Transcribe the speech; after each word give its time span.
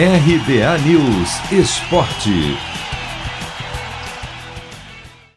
RBA 0.00 0.78
News 0.86 1.50
Esporte. 1.50 2.30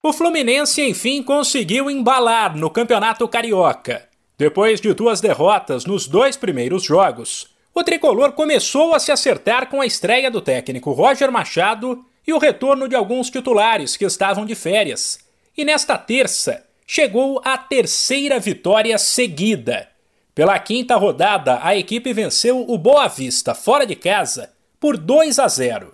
O 0.03 0.13
Fluminense, 0.13 0.83
enfim, 0.83 1.23
conseguiu 1.23 1.89
embalar 1.89 2.55
no 2.55 2.69
Campeonato 2.69 3.27
Carioca. 3.27 4.07
Depois 4.37 4.79
de 4.79 4.93
duas 4.93 5.19
derrotas 5.19 5.83
nos 5.85 6.05
dois 6.05 6.37
primeiros 6.37 6.83
jogos, 6.83 7.47
o 7.73 7.83
tricolor 7.83 8.33
começou 8.33 8.93
a 8.93 8.99
se 8.99 9.11
acertar 9.11 9.67
com 9.67 9.81
a 9.81 9.85
estreia 9.87 10.29
do 10.29 10.41
técnico 10.41 10.91
Roger 10.91 11.31
Machado 11.31 12.05
e 12.27 12.31
o 12.31 12.37
retorno 12.37 12.87
de 12.87 12.95
alguns 12.95 13.31
titulares 13.31 13.97
que 13.97 14.05
estavam 14.05 14.45
de 14.45 14.53
férias. 14.53 15.17
E 15.57 15.65
nesta 15.65 15.97
terça, 15.97 16.63
chegou 16.85 17.41
a 17.43 17.57
terceira 17.57 18.39
vitória 18.39 18.99
seguida. 18.99 19.90
Pela 20.33 20.57
quinta 20.59 20.95
rodada, 20.95 21.59
a 21.61 21.75
equipe 21.75 22.13
venceu 22.13 22.65
o 22.67 22.77
Boa 22.77 23.07
Vista 23.09 23.53
fora 23.53 23.85
de 23.85 23.95
casa 23.95 24.51
por 24.79 24.97
2 24.97 25.37
a 25.37 25.47
0. 25.47 25.93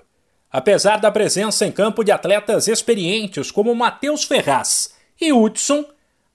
Apesar 0.52 0.98
da 0.98 1.12
presença 1.12 1.66
em 1.66 1.72
campo 1.72 2.04
de 2.04 2.12
atletas 2.12 2.68
experientes 2.68 3.50
como 3.50 3.74
Matheus 3.74 4.24
Ferraz 4.24 4.94
e 5.20 5.34
Hudson, 5.34 5.84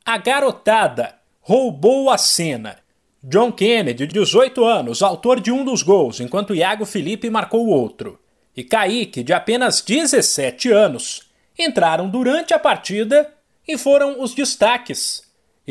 a 0.05 0.19
garotada 0.19 1.15
roubou 1.41 2.11
a 2.11 2.19
cena. 2.19 2.79
John 3.23 3.53
Kennedy, 3.53 4.09
de 4.09 4.15
18 4.15 4.65
anos, 4.65 5.01
autor 5.01 5.41
de 5.41 5.53
um 5.53 5.65
dos 5.65 5.83
gols, 5.83 6.19
enquanto 6.19 6.57
Iago 6.57 6.85
Felipe 6.85 7.31
marcou 7.31 7.69
outro, 7.69 8.19
e 8.57 8.65
Kaique, 8.65 9.23
de 9.23 9.33
apenas 9.33 9.81
17 9.81 10.73
anos, 10.73 11.31
entraram 11.57 12.11
durante 12.11 12.53
a 12.53 12.59
partida 12.59 13.33
e 13.67 13.79
foram 13.79 14.21
os 14.21 14.35
destaques 14.35 15.23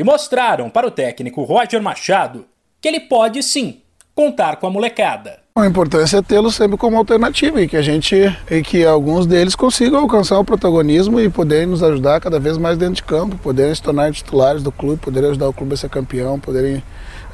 e 0.01 0.03
mostraram 0.03 0.67
para 0.67 0.87
o 0.87 0.89
técnico 0.89 1.43
Roger 1.43 1.79
Machado 1.79 2.45
que 2.81 2.87
ele 2.87 3.01
pode 3.01 3.43
sim 3.43 3.81
contar 4.15 4.55
com 4.55 4.65
a 4.65 4.69
molecada. 4.71 5.37
A 5.55 5.67
importância 5.67 6.17
é 6.17 6.21
tê-los 6.23 6.55
sempre 6.55 6.75
como 6.75 6.97
alternativa 6.97 7.61
e 7.61 7.67
que 7.67 7.77
a 7.77 7.83
gente 7.83 8.15
e 8.49 8.63
que 8.63 8.83
alguns 8.83 9.27
deles 9.27 9.53
consigam 9.53 9.99
alcançar 9.99 10.39
o 10.39 10.43
protagonismo 10.43 11.19
e 11.19 11.29
poderem 11.29 11.67
nos 11.67 11.83
ajudar 11.83 12.19
cada 12.19 12.39
vez 12.39 12.57
mais 12.57 12.79
dentro 12.79 12.95
de 12.95 13.03
campo, 13.03 13.37
poderem 13.37 13.75
se 13.75 13.83
tornar 13.83 14.11
titulares 14.11 14.63
do 14.63 14.71
clube, 14.71 14.99
poderem 14.99 15.29
ajudar 15.29 15.49
o 15.49 15.53
clube 15.53 15.75
a 15.75 15.77
ser 15.77 15.89
campeão, 15.89 16.39
poderem 16.39 16.77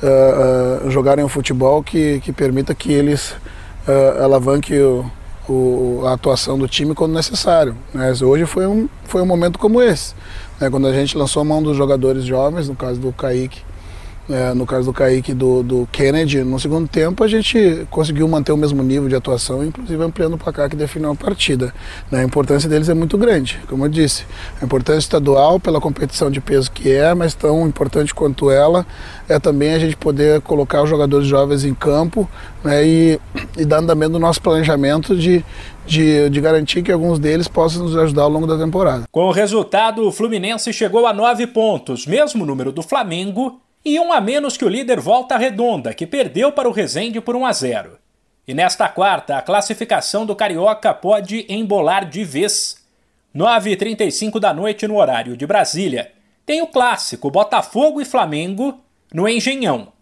uh, 0.03 0.88
uh, 0.88 0.92
jogarem 0.92 1.23
um 1.23 1.30
futebol 1.30 1.81
que, 1.81 2.20
que 2.20 2.33
permita 2.33 2.75
que 2.75 2.92
eles 2.92 3.31
uh, 3.31 4.22
alavanquem 4.22 4.81
o, 4.81 5.09
o, 5.48 6.03
a 6.06 6.14
atuação 6.14 6.58
do 6.58 6.67
time 6.67 6.94
quando 6.94 7.14
necessário. 7.14 7.76
Mas 7.94 8.22
hoje 8.22 8.45
foi 8.45 8.67
um, 8.67 8.88
foi 9.06 9.22
um 9.22 9.26
momento 9.26 9.58
como 9.58 9.81
esse, 9.81 10.14
né? 10.59 10.70
quando 10.70 10.88
a 10.88 10.94
gente 10.94 11.17
lançou 11.17 11.42
a 11.42 11.45
mão 11.45 11.62
dos 11.62 11.76
jogadores 11.76 12.23
jovens, 12.23 12.67
no 12.67 12.76
caso 12.76 13.00
do 13.00 13.12
Kaique, 13.12 13.62
é, 14.30 14.53
no 14.53 14.66
caso 14.66 14.86
do 14.86 14.94
Kaique 14.94 15.31
e 15.31 15.33
do, 15.33 15.64
do, 15.64 15.89
Kennedy, 15.92 16.44
no 16.44 16.59
segundo 16.59 16.88
tempo 16.88 17.23
a 17.23 17.28
gente 17.28 17.88
conseguiu 17.89 18.28
manter 18.28 18.52
o 18.52 18.58
mesmo 18.58 18.83
nível 18.83 19.08
de 19.08 19.16
atuação, 19.16 19.64
inclusive 19.64 20.03
ampliando 20.03 20.33
o 20.33 20.38
placar 20.38 20.70
que 20.70 20.75
definiu 20.75 21.11
a 21.11 21.16
partida. 21.16 21.73
Né? 22.11 22.20
A 22.20 22.23
importância 22.23 22.70
deles 22.70 22.89
é 22.89 22.94
muito 22.94 23.17
grande, 23.17 23.59
como 23.70 23.86
eu 23.86 23.89
disse. 23.89 24.25
A 24.61 24.66
importância 24.66 25.00
estadual 25.00 25.59
pela 25.59 25.80
competição 25.80 26.30
de 26.30 26.42
peso 26.42 26.72
que 26.72 26.92
é, 26.92 27.14
mas 27.14 27.33
tão 27.33 27.66
importante 27.66 28.14
quanto 28.14 28.52
ela 28.52 28.86
é 29.30 29.39
também 29.39 29.73
a 29.73 29.80
gente 29.80 29.95
poder 29.95 30.42
colocar 30.42 30.83
os 30.83 30.89
jogadores 30.89 31.28
jovens 31.28 31.64
em 31.64 31.73
campo 31.73 32.30
né? 32.64 32.86
e, 32.86 33.20
e 33.58 33.66
dar 33.66 33.78
andamento 33.78 34.14
no 34.14 34.20
nosso 34.20 34.42
planejamento 34.42 35.16
de, 35.16 35.44
de, 35.86 36.30
de, 36.30 36.42
garantir 36.42 36.83
que 36.83 36.92
alguns 36.92 37.17
deles 37.17 37.48
possam 37.48 37.83
nos 37.83 37.95
ajudar 37.95 38.23
ao 38.23 38.30
longo 38.30 38.45
da 38.45 38.58
temporada. 38.58 39.05
Com 39.09 39.25
o 39.25 39.31
resultado, 39.31 40.05
o 40.05 40.11
Fluminense 40.11 40.73
chegou 40.73 41.08
a 41.08 41.14
nove 41.14 41.48
pontos, 41.48 42.05
mesmo 42.05 42.45
número 42.45 42.72
do 42.72 42.83
Flamengo, 42.83 43.61
e 43.88 43.99
um 44.02 44.11
a 44.11 44.19
menos 44.19 44.57
que 44.57 44.66
o 44.66 44.69
líder 44.69 44.99
Volta 44.99 45.38
Redonda, 45.38 45.93
que 45.93 46.05
perdeu 46.05 46.52
para 46.52 46.67
o 46.67 46.73
Resende 46.73 47.21
por 47.21 47.38
1 47.38 47.45
a 47.45 47.53
0. 47.53 47.97
E 48.45 48.53
nesta 48.53 48.89
quarta, 48.89 49.38
a 49.38 49.41
classificação 49.41 50.25
do 50.25 50.35
Carioca 50.35 50.93
pode 50.93 51.45
embolar 51.47 52.09
de 52.09 52.25
vez. 52.25 52.85
9h35 53.33 54.41
da 54.41 54.53
noite 54.53 54.85
no 54.88 54.97
horário 54.97 55.38
de 55.38 55.47
Brasília, 55.47 56.11
tem 56.45 56.61
o 56.61 56.67
clássico 56.67 57.31
Botafogo 57.31 58.02
e 58.02 58.05
Flamengo 58.05 58.77
no 59.14 59.27
Engenhão. 59.27 59.93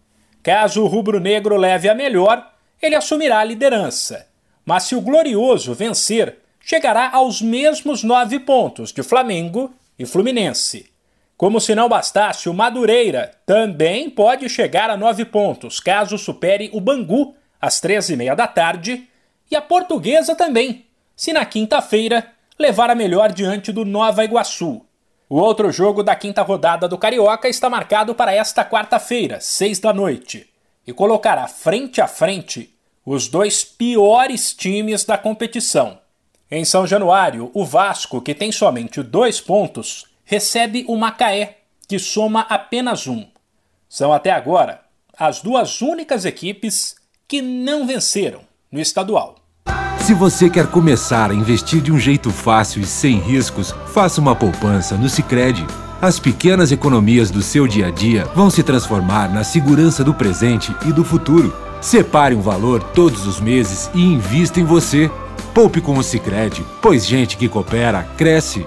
Caso 0.42 0.82
o 0.82 0.88
rubro-negro 0.88 1.56
leve 1.56 1.88
a 1.88 1.94
melhor, 1.94 2.52
ele 2.82 2.96
assumirá 2.96 3.38
a 3.38 3.44
liderança. 3.44 4.26
Mas 4.64 4.82
se 4.82 4.96
o 4.96 5.00
Glorioso 5.00 5.74
vencer, 5.74 6.38
chegará 6.60 7.10
aos 7.12 7.40
mesmos 7.40 8.02
nove 8.02 8.40
pontos 8.40 8.92
de 8.92 9.04
Flamengo 9.04 9.72
e 9.96 10.04
Fluminense. 10.04 10.95
Como 11.36 11.60
se 11.60 11.74
não 11.74 11.88
bastasse, 11.88 12.48
o 12.48 12.54
Madureira 12.54 13.32
também 13.44 14.08
pode 14.08 14.48
chegar 14.48 14.88
a 14.88 14.96
nove 14.96 15.24
pontos, 15.24 15.78
caso 15.78 16.16
supere 16.16 16.70
o 16.72 16.80
Bangu 16.80 17.34
às 17.60 17.78
três 17.78 18.08
e 18.08 18.16
meia 18.16 18.34
da 18.34 18.46
tarde, 18.46 19.06
e 19.50 19.54
a 19.54 19.60
Portuguesa 19.60 20.34
também, 20.34 20.86
se 21.14 21.34
na 21.34 21.44
quinta-feira 21.44 22.32
levar 22.58 22.88
a 22.88 22.94
melhor 22.94 23.32
diante 23.32 23.70
do 23.70 23.84
Nova 23.84 24.24
Iguaçu. 24.24 24.80
O 25.28 25.36
outro 25.38 25.70
jogo 25.70 26.02
da 26.02 26.16
quinta 26.16 26.40
rodada 26.40 26.88
do 26.88 26.96
Carioca 26.96 27.48
está 27.48 27.68
marcado 27.68 28.14
para 28.14 28.32
esta 28.34 28.64
quarta-feira, 28.64 29.38
seis 29.38 29.78
da 29.78 29.92
noite, 29.92 30.48
e 30.86 30.92
colocará 30.92 31.46
frente 31.48 32.00
a 32.00 32.06
frente 32.06 32.74
os 33.04 33.28
dois 33.28 33.62
piores 33.62 34.54
times 34.54 35.04
da 35.04 35.18
competição. 35.18 35.98
Em 36.50 36.64
São 36.64 36.86
Januário, 36.86 37.50
o 37.52 37.64
Vasco, 37.64 38.22
que 38.22 38.34
tem 38.34 38.50
somente 38.50 39.02
dois 39.02 39.40
pontos, 39.40 40.06
recebe 40.26 40.84
o 40.88 40.96
Macaé, 40.96 41.58
que 41.88 41.98
soma 41.98 42.40
apenas 42.50 43.06
um. 43.06 43.24
São 43.88 44.12
até 44.12 44.32
agora 44.32 44.80
as 45.16 45.40
duas 45.40 45.80
únicas 45.80 46.24
equipes 46.26 46.96
que 47.26 47.40
não 47.40 47.86
venceram 47.86 48.40
no 48.70 48.80
estadual. 48.80 49.36
Se 50.00 50.12
você 50.12 50.50
quer 50.50 50.66
começar 50.66 51.30
a 51.30 51.34
investir 51.34 51.80
de 51.80 51.90
um 51.90 51.98
jeito 51.98 52.30
fácil 52.30 52.82
e 52.82 52.86
sem 52.86 53.18
riscos, 53.18 53.74
faça 53.92 54.20
uma 54.20 54.36
poupança 54.36 54.96
no 54.96 55.08
Sicredi. 55.08 55.64
As 56.02 56.18
pequenas 56.20 56.70
economias 56.70 57.30
do 57.30 57.40
seu 57.40 57.66
dia 57.66 57.86
a 57.86 57.90
dia 57.90 58.24
vão 58.26 58.50
se 58.50 58.62
transformar 58.62 59.32
na 59.32 59.42
segurança 59.42 60.04
do 60.04 60.12
presente 60.12 60.74
e 60.86 60.92
do 60.92 61.04
futuro. 61.04 61.54
Separe 61.80 62.34
um 62.34 62.40
valor 62.40 62.82
todos 62.82 63.26
os 63.26 63.40
meses 63.40 63.90
e 63.94 64.00
invista 64.00 64.60
em 64.60 64.64
você. 64.64 65.10
Poupe 65.54 65.80
com 65.80 65.96
o 65.96 66.02
Sicredi, 66.02 66.64
pois 66.82 67.06
gente 67.06 67.36
que 67.36 67.48
coopera 67.48 68.02
cresce 68.16 68.66